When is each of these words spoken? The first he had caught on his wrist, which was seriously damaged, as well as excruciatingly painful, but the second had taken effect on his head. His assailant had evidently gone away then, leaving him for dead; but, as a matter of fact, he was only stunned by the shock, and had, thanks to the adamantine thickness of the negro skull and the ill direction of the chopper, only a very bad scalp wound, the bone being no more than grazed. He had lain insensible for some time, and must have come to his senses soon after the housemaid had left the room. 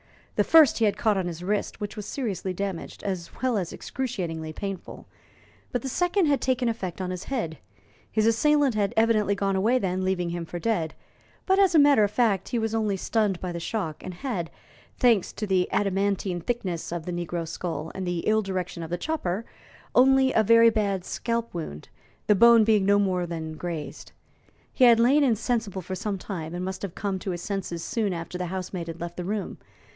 The 0.35 0.43
first 0.43 0.79
he 0.79 0.85
had 0.85 0.97
caught 0.97 1.17
on 1.19 1.27
his 1.27 1.43
wrist, 1.43 1.79
which 1.79 1.95
was 1.95 2.07
seriously 2.07 2.51
damaged, 2.55 3.03
as 3.03 3.29
well 3.43 3.55
as 3.59 3.71
excruciatingly 3.71 4.51
painful, 4.51 5.05
but 5.71 5.83
the 5.83 5.89
second 5.89 6.25
had 6.25 6.41
taken 6.41 6.67
effect 6.67 6.99
on 6.99 7.11
his 7.11 7.25
head. 7.25 7.59
His 8.11 8.25
assailant 8.25 8.73
had 8.73 8.95
evidently 8.97 9.35
gone 9.35 9.55
away 9.55 9.77
then, 9.77 10.03
leaving 10.03 10.31
him 10.31 10.43
for 10.45 10.57
dead; 10.57 10.95
but, 11.45 11.59
as 11.59 11.75
a 11.75 11.79
matter 11.79 12.03
of 12.03 12.09
fact, 12.09 12.49
he 12.49 12.57
was 12.57 12.73
only 12.73 12.97
stunned 12.97 13.39
by 13.39 13.51
the 13.51 13.59
shock, 13.59 14.01
and 14.03 14.15
had, 14.15 14.49
thanks 14.97 15.31
to 15.33 15.45
the 15.45 15.69
adamantine 15.71 16.41
thickness 16.41 16.91
of 16.91 17.05
the 17.05 17.11
negro 17.11 17.47
skull 17.47 17.91
and 17.93 18.07
the 18.07 18.19
ill 18.21 18.41
direction 18.41 18.81
of 18.81 18.89
the 18.89 18.97
chopper, 18.97 19.45
only 19.93 20.33
a 20.33 20.41
very 20.41 20.71
bad 20.71 21.05
scalp 21.05 21.53
wound, 21.53 21.89
the 22.25 22.33
bone 22.33 22.63
being 22.63 22.87
no 22.87 22.97
more 22.97 23.27
than 23.27 23.53
grazed. 23.55 24.13
He 24.73 24.85
had 24.85 24.99
lain 24.99 25.23
insensible 25.23 25.83
for 25.83 25.93
some 25.93 26.17
time, 26.17 26.55
and 26.55 26.65
must 26.65 26.81
have 26.81 26.95
come 26.95 27.19
to 27.19 27.29
his 27.29 27.43
senses 27.43 27.83
soon 27.83 28.11
after 28.13 28.39
the 28.39 28.47
housemaid 28.47 28.87
had 28.87 28.99
left 28.99 29.17
the 29.17 29.23
room. 29.23 29.59